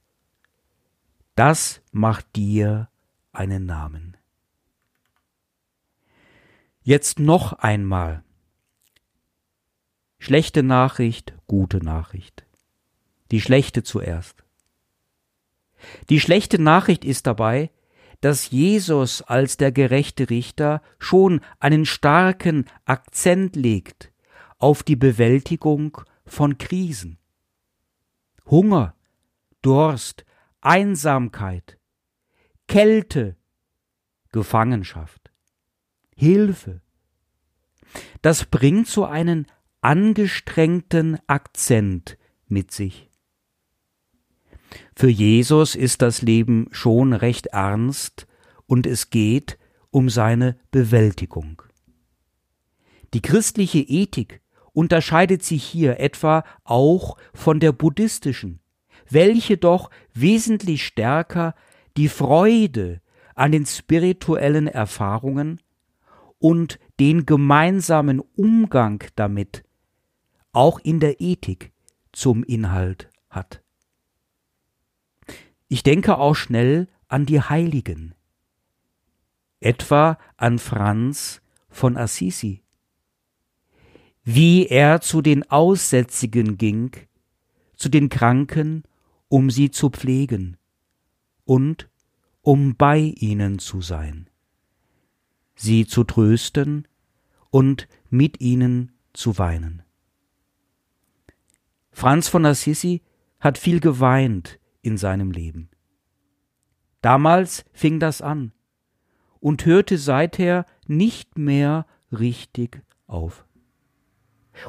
Das 1.36 1.84
macht 1.92 2.36
dir 2.36 2.90
einen 3.32 3.68
Namen. 3.68 4.18
Jetzt 6.82 7.20
noch 7.20 7.54
einmal. 7.54 8.24
Schlechte 10.18 10.64
Nachricht, 10.64 11.36
gute 11.46 11.78
Nachricht. 11.78 12.48
Die 13.30 13.42
schlechte 13.42 13.84
zuerst. 13.84 14.44
Die 16.10 16.20
schlechte 16.20 16.60
Nachricht 16.60 17.06
ist 17.06 17.28
dabei, 17.28 17.70
dass 18.22 18.50
Jesus 18.50 19.22
als 19.22 19.58
der 19.58 19.72
gerechte 19.72 20.32
Richter 20.32 20.82
schon 20.98 21.42
einen 21.60 21.86
starken 21.86 22.66
Akzent 22.86 23.56
legt 23.56 24.12
auf 24.58 24.84
die 24.84 24.96
Bewältigung 24.96 26.02
von 26.26 26.58
Krisen. 26.58 27.18
Hunger, 28.46 28.96
Durst, 29.62 30.26
Einsamkeit, 30.62 31.78
Kälte, 32.68 33.36
Gefangenschaft, 34.32 35.32
Hilfe. 36.16 36.82
Das 38.22 38.46
bringt 38.46 38.88
so 38.88 39.06
einen 39.06 39.48
angestrengten 39.82 41.20
Akzent 41.28 42.18
mit 42.48 42.72
sich. 42.72 43.10
Für 44.96 45.10
Jesus 45.10 45.76
ist 45.76 46.02
das 46.02 46.22
Leben 46.22 46.68
schon 46.72 47.14
recht 47.14 47.48
ernst 47.48 48.28
und 48.66 48.88
es 48.88 49.10
geht 49.10 49.58
um 49.92 50.10
seine 50.10 50.58
Bewältigung. 50.72 51.62
Die 53.14 53.22
christliche 53.22 53.80
Ethik 53.80 54.42
unterscheidet 54.76 55.42
sich 55.44 55.64
hier 55.64 56.00
etwa 56.00 56.44
auch 56.64 57.18
von 57.34 57.60
der 57.60 57.72
buddhistischen, 57.72 58.60
welche 59.10 59.58
doch 59.58 59.90
wesentlich 60.14 60.86
stärker 60.86 61.56
die 61.98 62.10
Freude 62.10 63.02
an 63.36 63.52
den 63.52 63.66
spirituellen 63.66 64.68
Erfahrungen 64.68 65.62
und 66.40 66.78
den 67.00 67.26
gemeinsamen 67.26 68.20
Umgang 68.20 69.04
damit 69.16 69.64
auch 70.52 70.80
in 70.80 71.00
der 71.00 71.22
Ethik 71.22 71.72
zum 72.12 72.44
Inhalt 72.44 73.10
hat. 73.30 73.62
Ich 75.68 75.84
denke 75.84 76.18
auch 76.18 76.36
schnell 76.36 76.88
an 77.08 77.26
die 77.26 77.42
Heiligen, 77.42 78.14
etwa 79.60 80.18
an 80.38 80.60
Franz 80.60 81.42
von 81.70 81.98
Assisi, 81.98 82.65
wie 84.26 84.66
er 84.66 85.02
zu 85.02 85.22
den 85.22 85.50
Aussätzigen 85.50 86.58
ging, 86.58 86.92
zu 87.76 87.90
den 87.90 88.10
Kranken, 88.10 88.84
um 89.30 89.52
sie 89.52 89.70
zu 89.70 89.92
pflegen 89.92 90.58
und 91.46 91.90
um 92.42 92.76
bei 92.76 93.14
ihnen 93.18 93.60
zu 93.60 93.82
sein, 93.82 94.30
sie 95.56 95.86
zu 95.86 96.04
trösten 96.04 96.88
und 97.52 97.88
mit 98.10 98.42
ihnen 98.42 98.92
zu 99.14 99.38
weinen. 99.38 99.84
Franz 101.92 102.28
von 102.28 102.46
Assisi 102.46 103.04
hat 103.40 103.60
viel 103.60 103.80
geweint 103.80 104.60
in 104.82 104.98
seinem 104.98 105.32
Leben. 105.32 105.70
Damals 107.02 107.64
fing 107.74 108.00
das 108.00 108.22
an 108.24 108.54
und 109.40 109.66
hörte 109.68 110.00
seither 110.00 110.66
nicht 110.88 111.38
mehr 111.38 111.86
richtig 112.12 112.82
auf. 113.06 113.45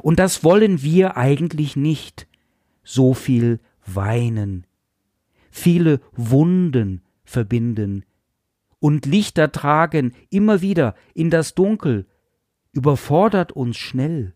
Und 0.02 0.18
das 0.18 0.44
wollen 0.44 0.82
wir 0.82 1.16
eigentlich 1.16 1.76
nicht, 1.76 2.26
so 2.82 3.14
viel 3.14 3.60
weinen, 3.84 4.66
viele 5.50 6.00
Wunden 6.12 7.02
verbinden 7.24 8.04
und 8.78 9.06
Lichter 9.06 9.50
tragen 9.50 10.14
immer 10.30 10.60
wieder 10.60 10.94
in 11.14 11.30
das 11.30 11.54
Dunkel, 11.54 12.06
überfordert 12.72 13.52
uns 13.52 13.76
schnell. 13.76 14.34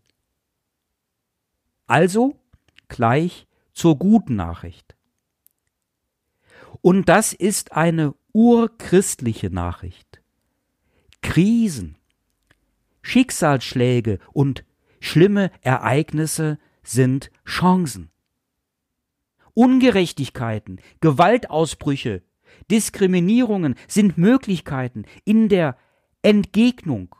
Also 1.87 2.35
gleich 2.87 3.47
zur 3.73 3.97
guten 3.97 4.35
Nachricht. 4.35 4.95
Und 6.81 7.07
das 7.07 7.33
ist 7.33 7.73
eine 7.73 8.15
urchristliche 8.33 9.49
Nachricht. 9.49 10.21
Krisen, 11.21 11.95
Schicksalsschläge 13.01 14.19
und 14.33 14.65
schlimme 15.01 15.51
Ereignisse 15.61 16.57
sind 16.83 17.29
Chancen. 17.45 18.09
Ungerechtigkeiten, 19.53 20.79
Gewaltausbrüche, 21.01 22.23
Diskriminierungen 22.69 23.75
sind 23.87 24.17
Möglichkeiten 24.17 25.03
in 25.25 25.49
der 25.49 25.77
Entgegnung, 26.21 27.13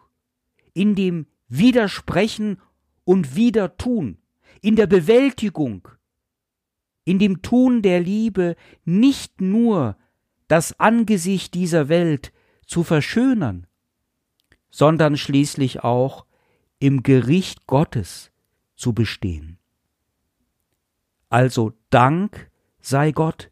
in 0.73 0.95
dem 0.95 1.27
Widersprechen 1.49 2.61
und 3.03 3.35
Wiedertun, 3.35 4.19
in 4.61 4.77
der 4.77 4.87
Bewältigung, 4.87 5.89
in 7.03 7.19
dem 7.19 7.41
Tun 7.41 7.81
der 7.81 7.99
Liebe 7.99 8.55
nicht 8.85 9.41
nur 9.41 9.97
das 10.47 10.79
Angesicht 10.79 11.53
dieser 11.53 11.89
Welt 11.89 12.31
zu 12.65 12.83
verschönern, 12.83 13.67
sondern 14.69 15.17
schließlich 15.17 15.83
auch 15.83 16.25
im 16.81 17.03
Gericht 17.03 17.67
Gottes 17.67 18.31
zu 18.75 18.93
bestehen. 18.93 19.59
Also 21.29 21.73
Dank 21.91 22.49
sei 22.79 23.11
Gott, 23.11 23.51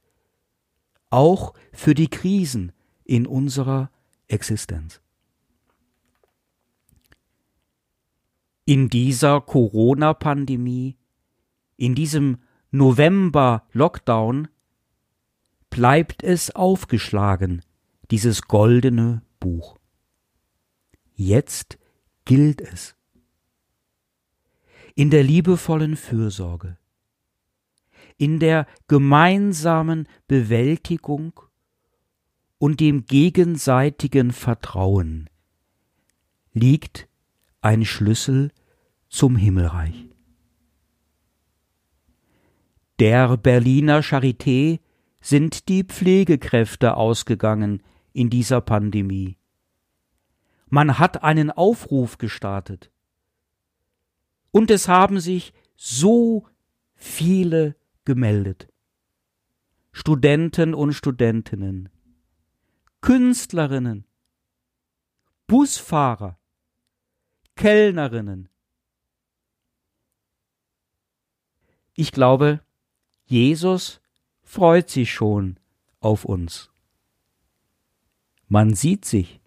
auch 1.12 1.54
für 1.72 1.94
die 1.94 2.10
Krisen 2.10 2.72
in 3.04 3.28
unserer 3.28 3.92
Existenz. 4.28 5.00
In 8.66 8.90
dieser 8.90 9.42
Corona-Pandemie, 9.42 10.98
in 11.78 11.94
diesem 11.94 12.40
November-Lockdown, 12.72 14.48
bleibt 15.70 16.24
es 16.24 16.50
aufgeschlagen, 16.56 17.64
dieses 18.10 18.42
goldene 18.42 19.22
Buch. 19.40 19.78
Jetzt 21.14 21.78
gilt 22.26 22.62
es. 22.62 22.96
In 25.00 25.10
der 25.12 25.24
liebevollen 25.24 25.96
Fürsorge, 25.96 26.78
in 28.18 28.38
der 28.38 28.68
gemeinsamen 28.90 30.10
Bewältigung 30.28 31.40
und 32.58 32.82
dem 32.82 33.06
gegenseitigen 33.06 34.34
Vertrauen 34.34 35.30
liegt 36.52 37.08
ein 37.62 37.86
Schlüssel 37.86 38.52
zum 39.08 39.38
Himmelreich. 39.38 40.10
Der 43.00 43.38
Berliner 43.38 44.02
Charité 44.02 44.82
sind 45.22 45.70
die 45.70 45.86
Pflegekräfte 45.86 46.98
ausgegangen 46.98 47.84
in 48.12 48.30
dieser 48.30 48.60
Pandemie. 48.60 49.38
Man 50.68 51.00
hat 51.00 51.24
einen 51.24 51.52
Aufruf 51.52 52.18
gestartet. 52.18 52.92
Und 54.52 54.72
es 54.72 54.88
haben 54.88 55.20
sich 55.20 55.54
so 55.76 56.48
viele 56.96 57.76
gemeldet. 58.06 58.68
Studenten 59.92 60.74
und 60.74 60.94
Studentinnen, 60.94 61.90
Künstlerinnen, 63.02 64.06
Busfahrer, 65.48 66.40
Kellnerinnen. 67.56 68.50
Ich 71.94 72.12
glaube, 72.12 72.62
Jesus 73.26 74.00
freut 74.42 74.90
sich 74.90 75.12
schon 75.12 75.60
auf 76.00 76.24
uns. 76.24 76.72
Man 78.48 78.74
sieht 78.74 79.06
sich. 79.06 79.42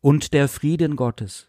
Und 0.00 0.32
der 0.32 0.48
Frieden 0.48 0.96
Gottes, 0.96 1.48